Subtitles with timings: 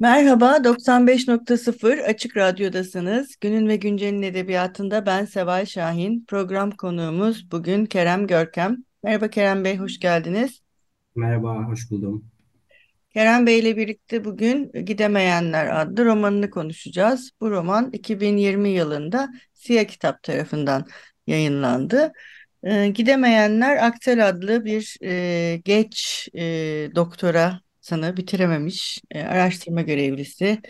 [0.00, 3.36] Merhaba, 95.0 Açık Radyo'dasınız.
[3.40, 6.24] Günün ve Güncel'in edebiyatında ben Seval Şahin.
[6.28, 8.76] Program konuğumuz bugün Kerem Görkem.
[9.02, 10.60] Merhaba Kerem Bey, hoş geldiniz.
[11.16, 12.24] Merhaba, hoş buldum.
[13.10, 17.30] Kerem Bey ile birlikte bugün Gidemeyenler adlı romanını konuşacağız.
[17.40, 20.86] Bu roman 2020 yılında Siyah Kitap tarafından
[21.26, 22.12] yayınlandı.
[22.62, 26.42] Ee, Gidemeyenler Aktel adlı bir e, geç e,
[26.94, 30.60] doktora sanı bitirememiş e, araştırma görevlisi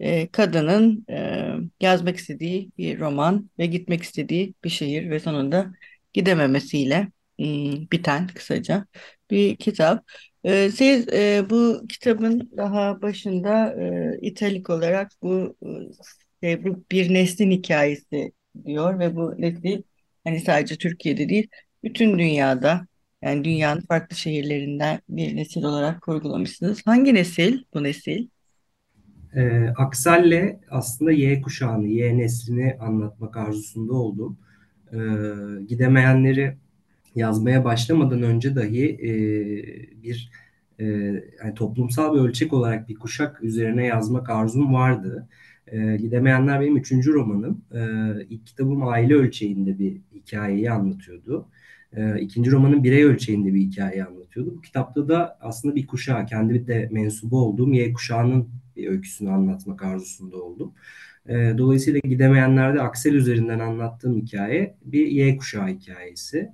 [0.00, 1.46] e, kadının e,
[1.80, 5.72] yazmak istediği bir roman ve gitmek istediği bir şehir ve sonunda
[6.12, 7.08] gidememesiyle
[7.40, 7.44] e,
[7.92, 8.86] biten kısaca
[9.30, 10.04] bir kitap.
[10.44, 15.56] E, siz e, bu kitabın daha başında e, italik olarak bu,
[16.42, 18.32] e, bu bir neslin hikayesi
[18.66, 19.82] diyor ve bu nesil
[20.24, 21.48] hani sadece Türkiye'de değil
[21.84, 22.87] bütün dünyada
[23.22, 26.82] yani dünyanın farklı şehirlerinden bir nesil olarak kurgulamışsınız.
[26.86, 28.28] Hangi nesil bu nesil?
[29.36, 34.38] E, Aksel'le aslında Y kuşağını, Y neslini anlatmak arzusunda oldum.
[34.92, 34.98] E,
[35.68, 36.56] gidemeyenleri
[37.14, 39.12] yazmaya başlamadan önce dahi e,
[40.02, 40.30] bir
[40.80, 40.84] e,
[41.44, 45.28] yani toplumsal bir ölçek olarak bir kuşak üzerine yazmak arzum vardı.
[45.66, 47.64] E, Gidemeyenler benim üçüncü romanım.
[47.74, 47.80] E,
[48.30, 51.48] ilk kitabım aile ölçeğinde bir hikayeyi anlatıyordu.
[51.96, 54.54] E, ikinci romanın birey ölçeğinde bir hikaye anlatıyordu.
[54.56, 59.82] Bu kitapta da aslında bir kuşağı, kendi de mensubu olduğum Y kuşağının bir öyküsünü anlatmak
[59.82, 60.72] arzusunda oldum.
[61.28, 66.52] E, dolayısıyla gidemeyenlerde Aksel üzerinden anlattığım hikaye bir Y kuşağı hikayesi.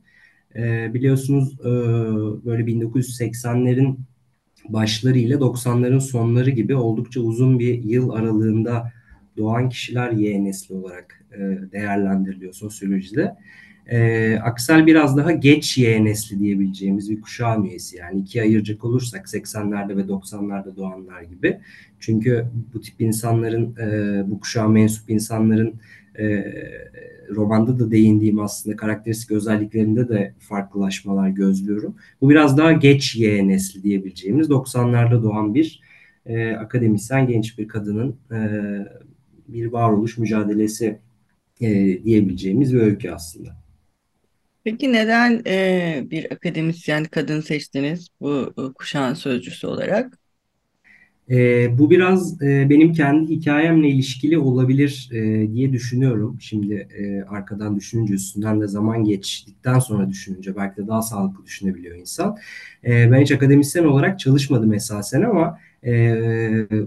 [0.56, 1.64] E, biliyorsunuz e,
[2.44, 3.96] böyle 1980'lerin
[4.68, 8.92] başları ile 90'ların sonları gibi oldukça uzun bir yıl aralığında
[9.36, 11.38] doğan kişiler Y nesli olarak e,
[11.72, 13.36] değerlendiriliyor sosyolojide.
[13.86, 17.96] E, Aksel biraz daha geç Y nesli diyebileceğimiz bir kuşağın üyesi.
[17.96, 21.60] Yani ikiye ayıracak olursak 80'lerde ve 90'larda doğanlar gibi.
[22.00, 25.74] Çünkü bu tip insanların, e, bu kuşağa mensup insanların
[26.18, 26.44] e,
[27.30, 31.96] romanda da değindiğim aslında karakteristik özelliklerinde de farklılaşmalar gözlüyorum.
[32.20, 35.80] Bu biraz daha geç Y nesli diyebileceğimiz 90'larda doğan bir
[36.26, 38.38] e, akademisyen genç bir kadının e,
[39.48, 40.98] bir varoluş mücadelesi
[41.60, 43.63] e, diyebileceğimiz bir öykü aslında.
[44.64, 50.18] Peki neden e, bir akademisyen kadın seçtiniz bu e, kuşağın sözcüsü olarak?
[51.30, 56.36] E, bu biraz e, benim kendi hikayemle ilişkili olabilir e, diye düşünüyorum.
[56.40, 61.96] Şimdi e, arkadan düşününce üstünden de zaman geçtikten sonra düşününce belki de daha sağlıklı düşünebiliyor
[61.96, 62.36] insan.
[62.84, 66.14] E, ben hiç akademisyen olarak çalışmadım esasen ama e,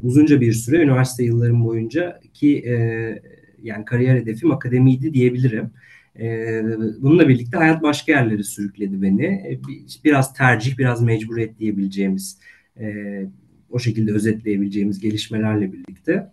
[0.03, 2.73] uzunca bir süre üniversite yıllarım boyunca ki e,
[3.63, 5.69] yani kariyer hedefim akademiydi diyebilirim.
[7.01, 9.25] Bununla birlikte hayat başka yerlere sürükledi beni.
[9.25, 9.59] E,
[10.03, 12.39] biraz tercih, biraz mecburiyet diyebileceğimiz,
[12.79, 12.85] e,
[13.69, 16.31] o şekilde özetleyebileceğimiz gelişmelerle birlikte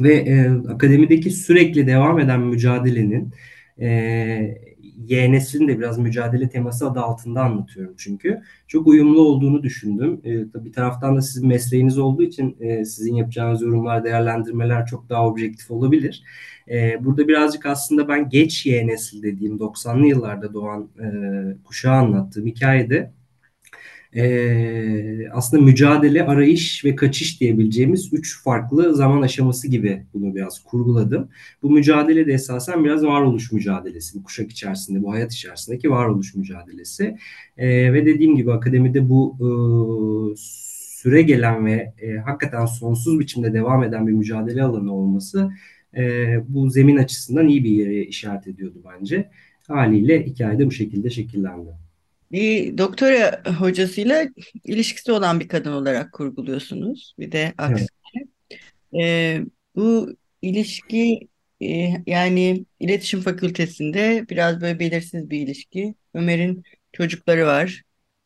[0.00, 3.32] ve e, akademideki sürekli devam eden mücadelenin
[3.80, 3.88] e,
[5.04, 8.42] Y de biraz mücadele teması adı altında anlatıyorum çünkü.
[8.68, 10.20] Çok uyumlu olduğunu düşündüm.
[10.24, 15.26] E, bir taraftan da sizin mesleğiniz olduğu için e, sizin yapacağınız yorumlar, değerlendirmeler çok daha
[15.26, 16.22] objektif olabilir.
[16.70, 18.88] E, burada birazcık aslında ben geç Y
[19.22, 21.06] dediğim 90'lı yıllarda doğan e,
[21.64, 23.12] kuşağı anlattığım hikayede
[24.14, 31.28] e, aslında mücadele, arayış ve kaçış diyebileceğimiz üç farklı zaman aşaması gibi bunu biraz kurguladım.
[31.62, 34.18] Bu mücadele de esasen biraz varoluş mücadelesi.
[34.18, 37.16] Bu kuşak içerisinde, bu hayat içerisindeki varoluş mücadelesi.
[37.56, 39.46] E, ve dediğim gibi akademide bu e,
[40.36, 45.50] süre gelen ve e, hakikaten sonsuz biçimde devam eden bir mücadele alanı olması
[45.96, 49.30] e, bu zemin açısından iyi bir yere işaret ediyordu bence.
[49.68, 51.85] Haliyle hikayede bu şekilde şekillendi
[52.32, 54.28] bir doktora hocasıyla
[54.64, 57.14] ilişkisi olan bir kadın olarak kurguluyorsunuz.
[57.18, 57.86] Bir de aksi.
[58.16, 58.28] Evet.
[59.00, 59.40] Ee,
[59.76, 61.28] bu ilişki
[61.62, 65.94] e, yani iletişim fakültesinde biraz böyle belirsiz bir ilişki.
[66.14, 66.62] Ömer'in
[66.92, 67.82] çocukları var.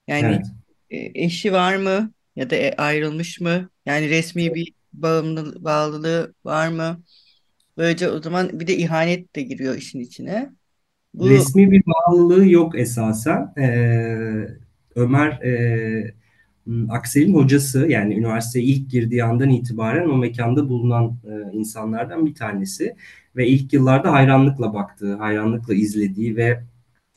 [0.09, 0.43] Yani
[0.91, 1.13] evet.
[1.15, 3.71] e, eşi var mı ya da e, ayrılmış mı?
[3.87, 7.03] Yani resmi bir bağımlı, bağlılığı var mı?
[7.77, 10.51] Böylece o zaman bir de ihanet de giriyor işin içine.
[11.19, 13.53] Resmi bir bağlılığı yok esasen.
[13.59, 14.49] Ee,
[14.97, 16.15] Ömer e,
[16.89, 22.97] Aksel'in hocası yani üniversiteye ilk girdiği andan itibaren o mekanda bulunan e, insanlardan bir tanesi
[23.37, 26.63] ve ilk yıllarda hayranlıkla baktığı, hayranlıkla izlediği ve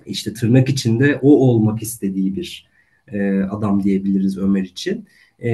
[0.06, 2.69] işte tırnak içinde o olmak istediği bir
[3.07, 5.07] e, adam diyebiliriz Ömer için.
[5.44, 5.51] E,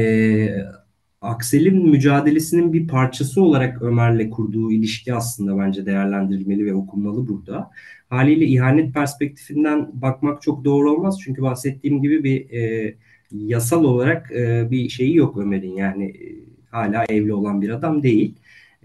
[1.21, 7.71] Aksel'in mücadelesinin bir parçası olarak Ömer'le kurduğu ilişki aslında bence değerlendirilmeli ve okunmalı burada.
[8.09, 11.19] Haliyle ihanet perspektifinden bakmak çok doğru olmaz.
[11.23, 12.95] Çünkü bahsettiğim gibi bir e,
[13.31, 15.75] yasal olarak e, bir şeyi yok Ömer'in.
[15.75, 16.35] Yani e,
[16.71, 18.35] hala evli olan bir adam değil.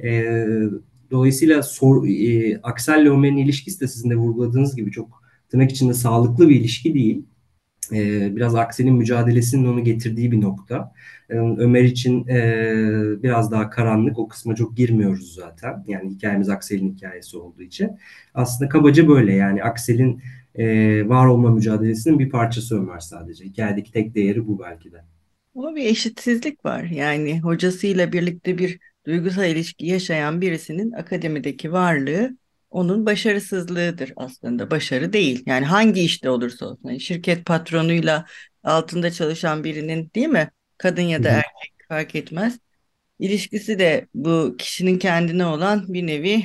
[0.03, 0.25] E,
[1.11, 5.95] dolayısıyla sor, e, Aksel ile Ömer'in ilişkisi de sizin de vurguladığınız gibi çok tırnak içinde
[5.95, 7.25] sağlıklı bir ilişki değil.
[7.93, 10.93] E, biraz Aksel'in mücadelesinin onu getirdiği bir nokta.
[11.31, 14.19] E, Ömer için e, biraz daha karanlık.
[14.19, 15.85] O kısma çok girmiyoruz zaten.
[15.89, 17.91] Yani hikayemiz Aksel'in hikayesi olduğu için.
[18.35, 20.23] Aslında kabaca böyle yani Aksel'in
[20.55, 23.45] e, var olma mücadelesinin bir parçası Ömer sadece.
[23.45, 25.05] Hikayedeki tek değeri bu belki de.
[25.55, 26.83] Ama bir eşitsizlik var.
[26.85, 32.37] Yani hocasıyla birlikte bir duygusal ilişki yaşayan birisinin akademideki varlığı
[32.75, 34.71] onun başarısızlığıdır aslında.
[34.71, 35.43] Başarı değil.
[35.47, 36.89] Yani hangi işte olursa olsun.
[36.89, 38.27] Yani şirket patronuyla
[38.65, 40.51] altında çalışan birinin değil mi?
[40.79, 42.59] Kadın ya da erkek fark etmez.
[43.19, 46.45] İlişkisi de bu kişinin kendine olan bir nevi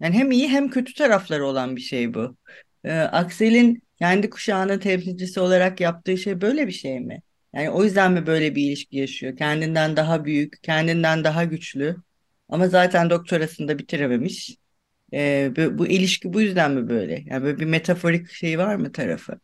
[0.00, 2.36] yani hem iyi hem kötü tarafları olan bir şey bu.
[2.84, 7.22] Ee, Aksel'in kendi kuşağının temsilcisi olarak yaptığı şey böyle bir şey mi?
[7.54, 9.36] Yani o yüzden mi böyle bir ilişki yaşıyor?
[9.36, 11.96] Kendinden daha büyük, kendinden daha güçlü.
[12.48, 14.56] Ama zaten doktorasını da bitirememiş.
[15.12, 17.24] Ee, bu, bu ilişki bu yüzden mi böyle?
[17.26, 19.40] Yani böyle bir metaforik şey var mı tarafı?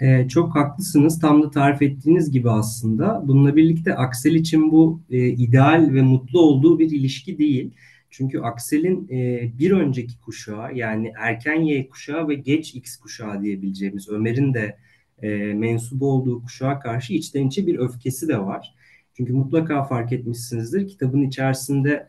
[0.00, 1.20] Ee, çok haklısınız.
[1.20, 3.22] Tam da tarif ettiğiniz gibi aslında.
[3.28, 7.74] Bununla birlikte Aksel için bu e, ideal ve mutlu olduğu bir ilişki değil.
[8.10, 14.08] Çünkü Aksel'in e, bir önceki kuşağı yani erken Y kuşağı ve geç X kuşağı diyebileceğimiz
[14.08, 14.76] Ömer'in de
[15.22, 18.74] e, mensubu olduğu kuşağa karşı içten içe bir öfkesi de var.
[19.16, 20.88] Çünkü mutlaka fark etmişsinizdir.
[20.88, 22.08] Kitabın içerisinde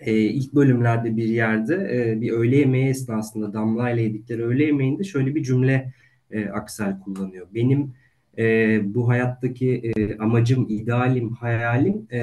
[0.00, 5.04] e, ilk bölümlerde bir yerde e, bir öğle yemeği esnasında Damla ile yedikleri öğle yemeğinde
[5.04, 5.92] şöyle bir cümle
[6.30, 7.46] e, Aksel kullanıyor.
[7.54, 7.92] Benim
[8.38, 12.20] e, bu hayattaki e, amacım, idealim, hayalim e,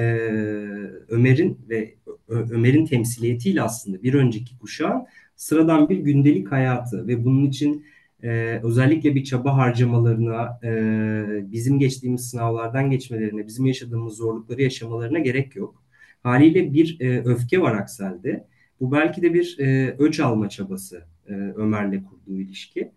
[1.08, 1.94] Ömer'in ve
[2.28, 5.02] Ömer'in temsiliyetiyle aslında bir önceki kuşağın
[5.36, 7.84] sıradan bir gündelik hayatı ve bunun için
[8.22, 15.56] e, özellikle bir çaba harcamalarına, e, bizim geçtiğimiz sınavlardan geçmelerine, bizim yaşadığımız zorlukları yaşamalarına gerek
[15.56, 15.81] yok.
[16.22, 18.46] Haliyle bir e, öfke var Aksel'de.
[18.80, 22.92] Bu belki de bir e, öç alma çabası e, Ömer'le kurduğu ilişki.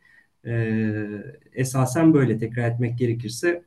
[0.46, 0.82] E,
[1.54, 3.64] esasen böyle tekrar etmek gerekirse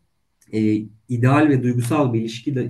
[0.53, 2.69] e, ideal ve duygusal bir ilişki de, e,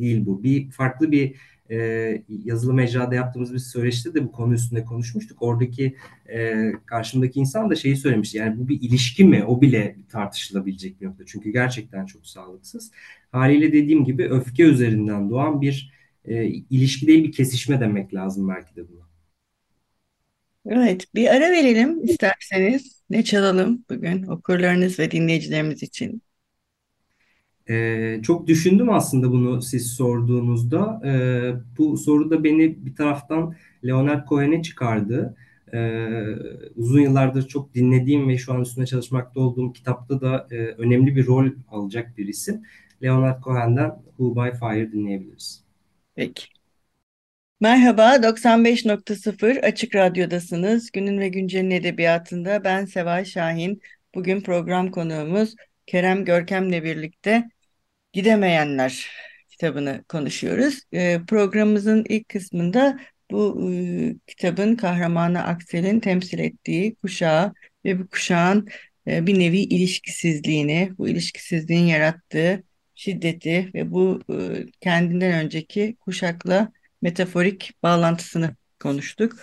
[0.00, 0.42] değil bu.
[0.42, 1.34] Bir farklı bir
[1.70, 5.42] e, yazılı mecrada yaptığımız bir söyleşide de bu konu üstünde konuşmuştuk.
[5.42, 5.96] Oradaki
[6.32, 8.38] e, karşımdaki insan da şeyi söylemişti.
[8.38, 9.44] Yani bu bir ilişki mi?
[9.44, 11.24] O bile tartışılabilecek bir nokta.
[11.26, 12.90] Çünkü gerçekten çok sağlıksız.
[13.32, 15.92] Haliyle dediğim gibi öfke üzerinden doğan bir
[16.24, 19.04] e, ilişki değil bir kesişme demek lazım belki de buna.
[20.66, 23.02] Evet, bir ara verelim isterseniz.
[23.10, 26.22] Ne çalalım bugün okurlarınız ve dinleyicilerimiz için?
[27.70, 31.00] Ee, çok düşündüm aslında bunu siz sorduğunuzda.
[31.04, 33.54] Ee, bu soru da beni bir taraftan
[33.86, 35.36] Leonard Cohen'e çıkardı.
[35.74, 36.10] Ee,
[36.76, 41.26] uzun yıllardır çok dinlediğim ve şu an üstüne çalışmakta olduğum kitapta da e, önemli bir
[41.26, 42.62] rol alacak bir isim.
[43.02, 45.63] Leonard Cohen'den Who by Fire dinleyebiliriz.
[46.14, 46.46] Peki.
[47.60, 50.90] Merhaba, 95.0 Açık Radyo'dasınız.
[50.90, 53.80] Günün ve Güncel'in edebiyatında ben Seval Şahin.
[54.14, 55.54] Bugün program konuğumuz
[55.86, 57.44] Kerem Görkem'le birlikte
[58.12, 59.06] Gidemeyenler
[59.48, 60.80] kitabını konuşuyoruz.
[60.94, 62.98] Ee, programımızın ilk kısmında
[63.30, 67.54] bu e, kitabın kahramanı Aksel'in temsil ettiği kuşağı
[67.84, 68.68] ve bu kuşağın
[69.06, 72.62] e, bir nevi ilişkisizliğini, bu ilişkisizliğin yarattığı
[73.04, 79.36] şiddeti ve bu e, kendinden önceki kuşakla metaforik bağlantısını konuştuk.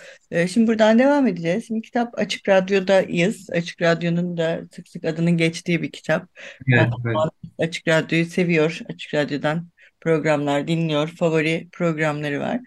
[0.48, 1.66] Şimdi buradan devam edeceğiz.
[1.66, 3.50] Şimdi kitap Açık Radyo'dayız.
[3.50, 6.28] Açık Radyo'nun da sık sık adının geçtiği bir kitap.
[6.68, 7.16] Evet, evet.
[7.58, 8.80] Açık Radyo'yu seviyor.
[8.88, 9.68] Açık Radyo'dan
[10.00, 11.08] programlar dinliyor.
[11.08, 12.60] Favori programları var.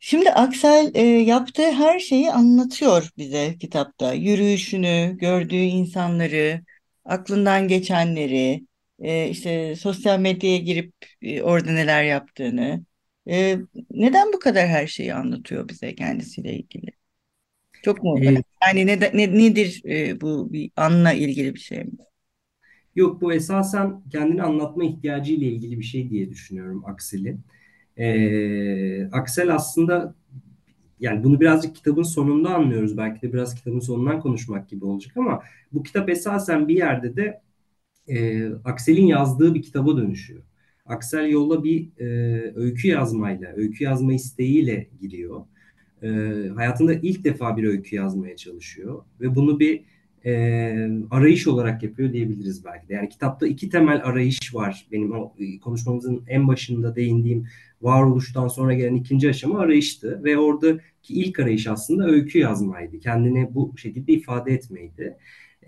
[0.00, 4.12] Şimdi Aksel e, yaptığı her şeyi anlatıyor bize kitapta.
[4.12, 6.60] Yürüyüşünü, gördüğü insanları,
[7.04, 8.67] aklından geçenleri,
[8.98, 12.84] e, işte sosyal medyaya girip e, orada neler yaptığını.
[13.30, 13.58] E,
[13.90, 16.90] neden bu kadar her şeyi anlatıyor bize kendisiyle ilgili?
[17.82, 18.22] Çok mu?
[18.22, 21.90] Ee, Yani ne, ne, nedir e, bu bir anla ilgili bir şey mi?
[22.96, 27.40] Yok bu esasen kendini anlatma ihtiyacı ile ilgili bir şey diye düşünüyorum Aksel'in.
[27.98, 30.14] Ee, Aksel aslında
[31.00, 32.96] yani bunu birazcık kitabın sonunda anlıyoruz.
[32.98, 37.42] Belki de biraz kitabın sonundan konuşmak gibi olacak ama bu kitap esasen bir yerde de
[38.08, 40.42] e, Aksel'in yazdığı bir kitaba dönüşüyor.
[40.86, 42.06] Aksel yola bir e,
[42.56, 45.40] öykü yazmayla, öykü yazma isteğiyle giriyor.
[46.02, 46.08] E,
[46.54, 49.84] hayatında ilk defa bir öykü yazmaya çalışıyor ve bunu bir
[50.24, 50.32] e,
[51.10, 52.94] arayış olarak yapıyor diyebiliriz belki de.
[52.94, 54.86] Yani kitapta iki temel arayış var.
[54.92, 57.46] Benim o konuşmamızın en başında değindiğim
[57.82, 63.00] varoluştan sonra gelen ikinci aşama arayıştı ve oradaki ilk arayış aslında öykü yazmaydı.
[63.00, 65.16] Kendini bu şekilde ifade etmeydi.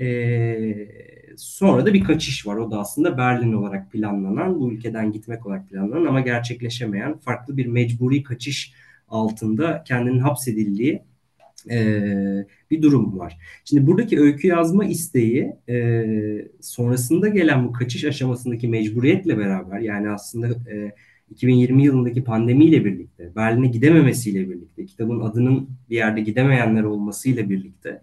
[0.01, 0.89] Ee,
[1.37, 2.57] sonra da bir kaçış var.
[2.57, 7.67] O da aslında Berlin olarak planlanan, bu ülkeden gitmek olarak planlanan ama gerçekleşemeyen farklı bir
[7.67, 8.73] mecburi kaçış
[9.09, 11.03] altında kendinin hapsedildiği
[11.71, 12.05] e,
[12.71, 13.39] bir durum var.
[13.65, 16.05] Şimdi buradaki öykü yazma isteği e,
[16.61, 20.93] sonrasında gelen bu kaçış aşamasındaki mecburiyetle beraber yani aslında e,
[21.31, 28.03] 2020 yılındaki pandemiyle birlikte, Berlin'e gidememesiyle birlikte, kitabın adının bir yerde gidemeyenler olmasıyla birlikte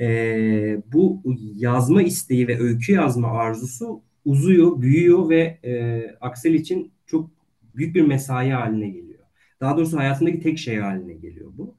[0.00, 1.22] e, bu
[1.56, 7.30] yazma isteği ve öykü yazma arzusu uzuyor, büyüyor ve e, Aksel için çok
[7.74, 9.24] büyük bir mesai haline geliyor.
[9.60, 11.76] Daha doğrusu hayatındaki tek şey haline geliyor bu.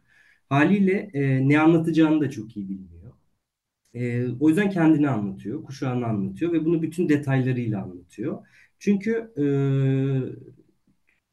[0.50, 3.14] Haliyle e, ne anlatacağını da çok iyi bilmiyor.
[3.94, 8.48] E, o yüzden kendini anlatıyor, kuşağını anlatıyor ve bunu bütün detaylarıyla anlatıyor.
[8.80, 9.46] Çünkü e,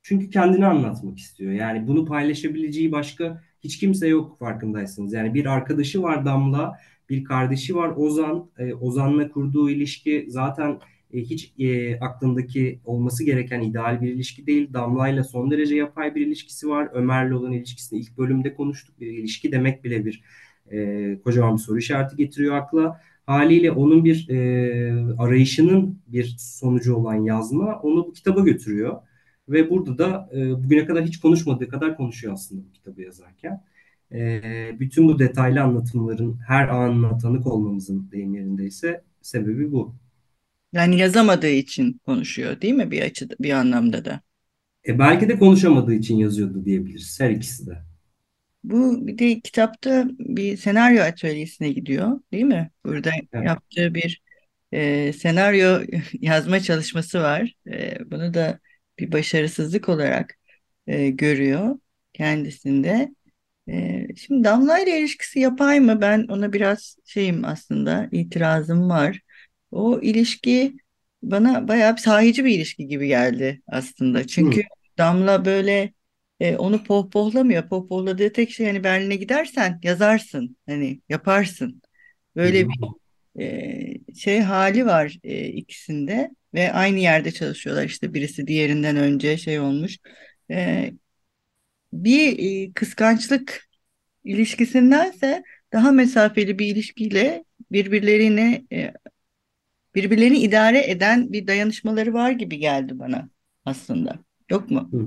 [0.02, 1.52] çünkü kendini anlatmak istiyor.
[1.52, 5.12] Yani bunu paylaşabileceği başka hiç kimse yok farkındaysanız.
[5.12, 8.50] Yani bir arkadaşı var Damla, bir kardeşi var Ozan.
[8.58, 10.78] E, Ozan'la kurduğu ilişki zaten
[11.12, 14.72] e, hiç e, aklındaki olması gereken ideal bir ilişki değil.
[14.72, 16.88] Damla'yla son derece yapay bir ilişkisi var.
[16.92, 19.00] Ömer'le olan ilişkisini ilk bölümde konuştuk.
[19.00, 20.22] Bir ilişki demek bile bir
[20.70, 23.00] e, kocaman bir soru işareti getiriyor akla.
[23.26, 28.96] Haliyle onun bir e, arayışının bir sonucu olan yazma onu bu kitaba götürüyor.
[29.50, 33.64] Ve burada da e, bugüne kadar hiç konuşmadığı kadar konuşuyor aslında bu kitabı yazarken.
[34.12, 34.40] E,
[34.80, 39.94] bütün bu detaylı anlatımların her anına tanık olmamızın deyim yerindeyse sebebi bu.
[40.72, 44.20] Yani yazamadığı için konuşuyor değil mi bir açıda bir anlamda da?
[44.88, 47.78] E, belki de konuşamadığı için yazıyordu diyebiliriz her ikisi de.
[48.64, 52.70] Bu bir de kitapta bir senaryo atölyesine gidiyor değil mi?
[52.84, 53.46] Burada Evet.
[53.46, 54.22] yaptığı bir
[54.72, 55.82] e, senaryo
[56.20, 57.54] yazma çalışması var.
[57.72, 58.60] E, bunu da
[59.00, 60.34] bir başarısızlık olarak
[60.86, 61.78] e, görüyor
[62.12, 63.14] kendisinde.
[63.68, 66.00] E, şimdi Damla ile ilişkisi yapay mı?
[66.00, 69.20] Ben ona biraz şeyim aslında itirazım var.
[69.70, 70.76] O ilişki
[71.22, 74.26] bana bayağı bir sahici bir ilişki gibi geldi aslında.
[74.26, 74.64] Çünkü Hı,
[74.98, 75.92] Damla böyle
[76.40, 77.68] e, onu pohpohlamıyor.
[77.68, 80.56] Pohpohladığı tek şey hani Berlin'e gidersen yazarsın.
[80.68, 81.82] Hani yaparsın.
[82.36, 82.92] Böyle bir
[83.40, 87.84] e, şey hali var e, ikisinde ve aynı yerde çalışıyorlar.
[87.84, 89.98] İşte birisi diğerinden önce şey olmuş.
[90.50, 90.90] E,
[91.92, 92.38] bir
[92.68, 93.68] e, kıskançlık
[94.24, 95.42] ilişkisindense
[95.72, 98.92] daha mesafeli bir ilişkiyle birbirlerini e,
[99.94, 103.28] birbirlerini idare eden bir dayanışmaları var gibi geldi bana
[103.64, 104.18] aslında.
[104.50, 104.90] Yok mu?
[104.92, 105.06] hı.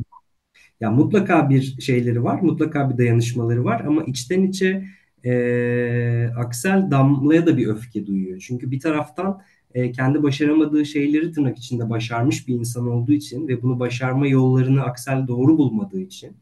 [0.81, 4.85] Ya mutlaka bir şeyleri var, mutlaka bir dayanışmaları var ama içten içe
[5.25, 8.39] e, Aksel Damla'ya da bir öfke duyuyor.
[8.47, 9.41] Çünkü bir taraftan
[9.73, 14.83] e, kendi başaramadığı şeyleri tırnak içinde başarmış bir insan olduğu için ve bunu başarma yollarını
[14.83, 16.37] Aksel doğru bulmadığı için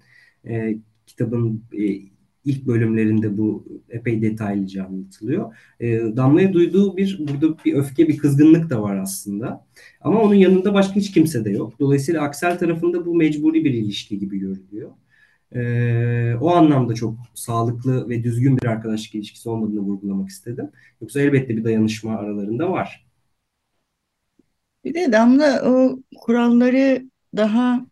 [0.47, 2.11] e, kitabın e,
[2.45, 5.55] ilk bölümlerinde bu epey detaylıca anlatılıyor.
[5.79, 9.65] E, Damla'ya duyduğu bir burada bir öfke, bir kızgınlık da var aslında.
[10.01, 11.79] Ama onun yanında başka hiç kimse de yok.
[11.79, 14.91] Dolayısıyla Aksel tarafında bu mecburi bir ilişki gibi görülüyor.
[15.55, 20.69] Ee, o anlamda çok sağlıklı ve düzgün bir arkadaşlık ilişkisi olmadığını vurgulamak istedim.
[21.01, 23.10] Yoksa elbette bir dayanışma aralarında var.
[24.83, 27.03] Bir de Damla o kuralları
[27.37, 27.85] daha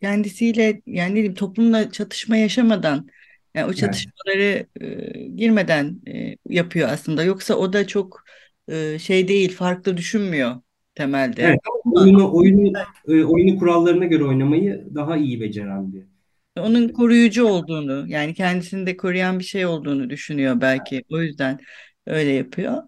[0.00, 3.08] kendisiyle yani diyeyim toplumla çatışma yaşamadan
[3.54, 3.76] yani o Evet.
[3.76, 7.24] çatışmaları e, girmeden e, yapıyor aslında.
[7.24, 8.24] Yoksa o da çok
[8.68, 10.56] e, şey değil, farklı düşünmüyor
[10.94, 11.42] temelde.
[11.42, 11.60] Evet,
[11.92, 12.72] oyunu oyunu
[13.08, 16.02] e, oyunu kurallarına göre oynamayı daha iyi beceren bir.
[16.58, 21.04] Onun koruyucu olduğunu yani kendisini de koruyan bir şey olduğunu düşünüyor belki.
[21.10, 21.58] O yüzden
[22.06, 22.82] öyle yapıyor.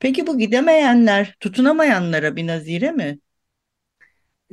[0.00, 3.18] Peki bu gidemeyenler, tutunamayanlara bir nazire mi?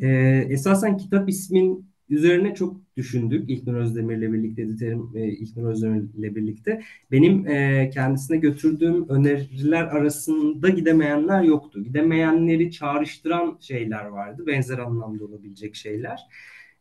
[0.01, 0.07] E,
[0.49, 3.49] esasen kitap ismin üzerine çok düşündük.
[3.49, 6.81] İlknur Özdemir'le birlikte, editörüm e, İlknur Özdemir'le birlikte.
[7.11, 11.83] Benim e, kendisine götürdüğüm öneriler arasında gidemeyenler yoktu.
[11.83, 14.43] Gidemeyenleri çağrıştıran şeyler vardı.
[14.47, 16.19] Benzer anlamda olabilecek şeyler.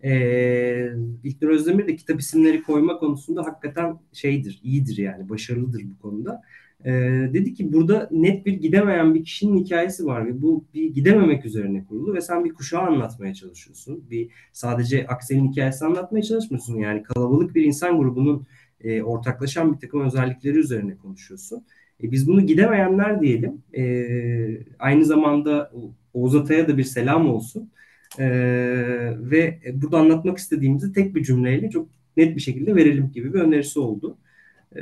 [0.05, 0.91] E,
[1.25, 6.43] İlknur Özdemir de kitap isimleri koyma konusunda hakikaten şeydir, iyidir yani, başarılıdır bu konuda.
[6.85, 6.91] E,
[7.33, 11.85] dedi ki burada net bir gidemeyen bir kişinin hikayesi var ve bu bir gidememek üzerine
[11.85, 14.05] kurulu ve sen bir kuşağı anlatmaya çalışıyorsun.
[14.11, 16.77] Bir sadece Aksel'in hikayesi anlatmaya çalışmıyorsun.
[16.79, 18.47] Yani kalabalık bir insan grubunun
[18.81, 21.65] e, ortaklaşan bir takım özellikleri üzerine konuşuyorsun.
[22.03, 23.63] E, biz bunu gidemeyenler diyelim.
[23.77, 23.85] E,
[24.79, 25.73] aynı zamanda
[26.15, 27.71] Oğuz Atay'a da bir selam olsun.
[28.19, 28.27] E,
[29.19, 33.81] ve burada anlatmak istediğimizi tek bir cümleyle çok net bir şekilde verelim gibi bir önerisi
[33.81, 34.17] oldu.
[34.77, 34.81] E,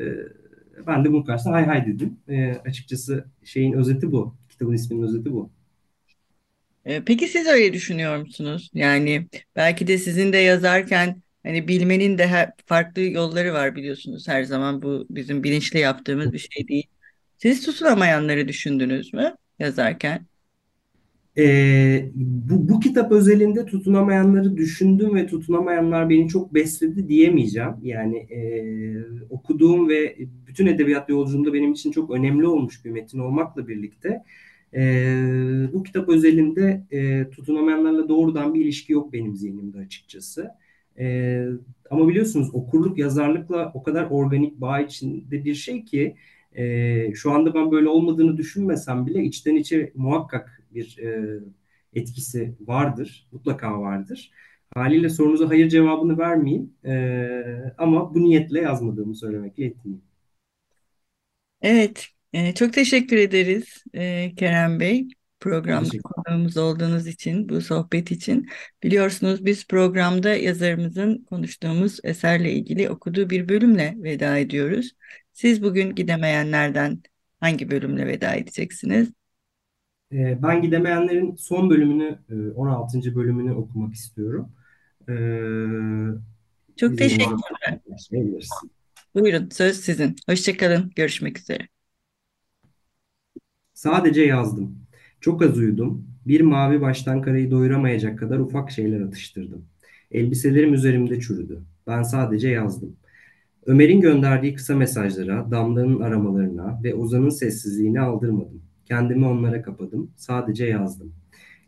[0.87, 2.17] ben de bunun karşısında hay hay dedim.
[2.29, 4.35] E, açıkçası şeyin özeti bu.
[4.49, 5.51] Kitabın isminin özeti bu.
[6.85, 8.71] E, peki siz öyle düşünüyor musunuz?
[8.75, 14.29] Yani belki de sizin de yazarken hani bilmenin de farklı yolları var biliyorsunuz.
[14.29, 16.87] Her zaman bu bizim bilinçli yaptığımız bir şey değil.
[17.39, 20.27] Siz tutunamayanları düşündünüz mü yazarken?
[21.39, 27.75] Ee, bu, bu kitap özelinde tutunamayanları düşündüm ve tutunamayanlar beni çok besledi diyemeyeceğim.
[27.83, 28.41] Yani e,
[29.31, 34.23] okuduğum ve bütün edebiyat yolculuğumda benim için çok önemli olmuş bir metin olmakla birlikte
[34.75, 40.51] e, bu kitap özelinde e, tutunamayanlarla doğrudan bir ilişki yok benim zihnimde açıkçası.
[40.99, 41.47] E,
[41.91, 46.17] ama biliyorsunuz okurluk yazarlıkla o kadar organik bağ içinde bir şey ki
[46.53, 51.41] e, şu anda ben böyle olmadığını düşünmesem bile içten içe muhakkak bir e,
[51.93, 53.29] etkisi vardır.
[53.33, 54.33] Mutlaka vardır.
[54.75, 56.75] Haliyle sorunuza hayır cevabını vermeyeyim.
[56.85, 60.03] E, ama bu niyetle yazmadığımı söylemekle yetineyim.
[61.63, 65.09] Evet, e, çok teşekkür ederiz e, Kerem Bey
[65.41, 68.49] programda konuğumuz olduğunuz için, bu sohbet için.
[68.83, 74.93] Biliyorsunuz biz programda yazarımızın konuştuğumuz eserle ilgili okuduğu bir bölümle veda ediyoruz.
[75.33, 77.03] Siz bugün gidemeyenlerden
[77.41, 79.20] hangi bölümle veda edeceksiniz?
[80.13, 82.19] Ee, ben gidemeyenlerin son bölümünü,
[82.57, 83.11] 16.
[83.11, 84.53] E, bölümünü okumak istiyorum.
[85.09, 85.13] Ee,
[86.77, 87.81] Çok teşekkürler.
[89.15, 90.17] Buyurun söz sizin.
[90.29, 90.93] Hoşçakalın.
[90.97, 91.69] Görüşmek üzere.
[93.75, 94.79] Sadece yazdım.
[95.21, 96.07] Çok az uyudum.
[96.27, 99.65] Bir mavi baştan karayı doyuramayacak kadar ufak şeyler atıştırdım.
[100.11, 101.63] Elbiselerim üzerimde çürüdü.
[101.87, 102.97] Ben sadece yazdım.
[103.67, 108.63] Ömer'in gönderdiği kısa mesajlara, Damla'nın aramalarına ve Ozan'ın sessizliğini aldırmadım.
[108.91, 110.11] Kendimi onlara kapadım.
[110.17, 111.13] Sadece yazdım.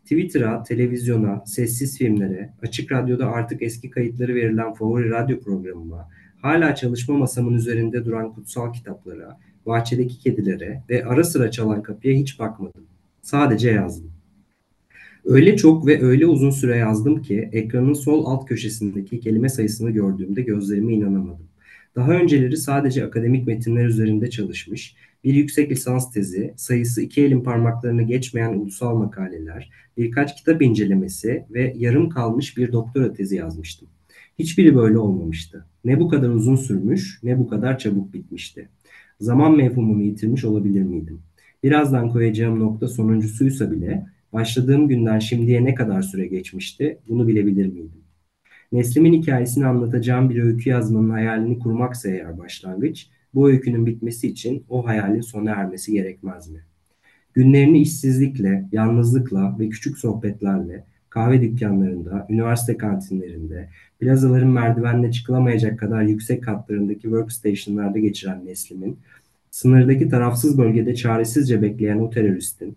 [0.03, 6.09] Twitter'a, televizyona, sessiz filmlere, açık radyoda artık eski kayıtları verilen favori radyo programıma,
[6.41, 12.39] hala çalışma masamın üzerinde duran kutsal kitaplara, bahçedeki kedilere ve ara sıra çalan kapıya hiç
[12.39, 12.83] bakmadım.
[13.21, 14.11] Sadece yazdım.
[15.25, 20.41] Öyle çok ve öyle uzun süre yazdım ki ekranın sol alt köşesindeki kelime sayısını gördüğümde
[20.41, 21.47] gözlerime inanamadım.
[21.95, 28.03] Daha önceleri sadece akademik metinler üzerinde çalışmış, bir yüksek lisans tezi, sayısı iki elin parmaklarını
[28.03, 33.87] geçmeyen ulusal makaleler, birkaç kitap incelemesi ve yarım kalmış bir doktora tezi yazmıştım.
[34.39, 35.65] Hiçbiri böyle olmamıştı.
[35.85, 38.69] Ne bu kadar uzun sürmüş, ne bu kadar çabuk bitmişti.
[39.19, 41.21] Zaman mefhumumu yitirmiş olabilir miydim?
[41.63, 48.03] Birazdan koyacağım nokta sonuncusuysa bile başladığım günden şimdiye ne kadar süre geçmişti bunu bilebilir miydim?
[48.71, 54.87] Neslimin hikayesini anlatacağım bir öykü yazmanın hayalini kurmaksa eğer başlangıç, bu öykünün bitmesi için o
[54.87, 56.59] hayalin sona ermesi gerekmez mi?
[57.33, 63.69] Günlerini işsizlikle, yalnızlıkla ve küçük sohbetlerle, kahve dükkanlarında, üniversite kantinlerinde,
[63.99, 68.97] plazaların merdivenle çıkılamayacak kadar yüksek katlarındaki workstation'larda geçiren Neslim'in,
[69.51, 72.75] sınırdaki tarafsız bölgede çaresizce bekleyen o teröristin,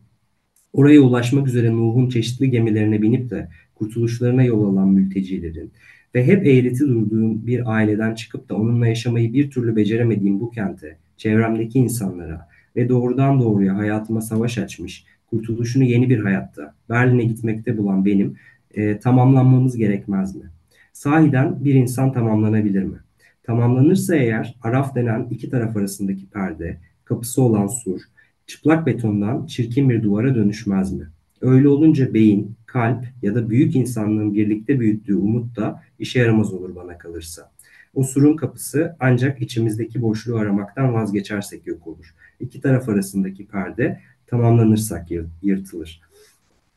[0.72, 5.72] oraya ulaşmak üzere Nuh'un çeşitli gemilerine binip de kurtuluşlarına yol alan mültecilerin
[6.14, 10.96] ve hep eğreti durduğum bir aileden çıkıp da onunla yaşamayı bir türlü beceremediğim bu kente,
[11.16, 18.04] çevremdeki insanlara ve doğrudan doğruya hayatıma savaş açmış, kurtuluşunu yeni bir hayatta, Berlin'e gitmekte bulan
[18.04, 18.36] benim
[18.74, 20.44] e, tamamlanmamız gerekmez mi?
[20.92, 22.96] Sahiden bir insan tamamlanabilir mi?
[23.42, 28.00] Tamamlanırsa eğer Araf denen iki taraf arasındaki perde, kapısı olan sur,
[28.46, 31.06] çıplak betondan çirkin bir duvara dönüşmez mi?
[31.40, 36.76] Öyle olunca beyin, kalp ya da büyük insanlığın birlikte büyüttüğü umut da işe yaramaz olur
[36.76, 37.50] bana kalırsa.
[37.94, 42.14] O surun kapısı ancak içimizdeki boşluğu aramaktan vazgeçersek yok olur.
[42.40, 45.08] İki taraf arasındaki perde tamamlanırsak
[45.42, 46.00] yırtılır.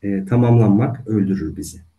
[0.02, 1.89] E, tamamlanmak öldürür bizi.